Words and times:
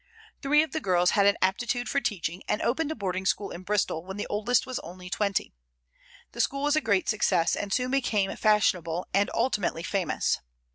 Three 0.41 0.63
of 0.63 0.71
the 0.71 0.79
girls 0.79 1.11
had 1.11 1.27
an 1.27 1.37
aptitude 1.43 1.87
for 1.87 2.01
teaching, 2.01 2.41
and 2.49 2.59
opened 2.63 2.91
a 2.91 2.95
boarding 2.95 3.23
school 3.27 3.51
in 3.51 3.61
Bristol 3.61 4.03
when 4.03 4.17
the 4.17 4.25
oldest 4.31 4.65
was 4.65 4.79
only 4.79 5.11
twenty. 5.11 5.53
The 6.31 6.41
school 6.41 6.63
was 6.63 6.75
a 6.75 6.81
great 6.81 7.07
success, 7.07 7.55
and 7.55 7.71
soon 7.71 7.91
became 7.91 8.35
fashionable, 8.35 9.05
and 9.13 9.29
ultimately 9.35 9.83
famous. 9.83 10.39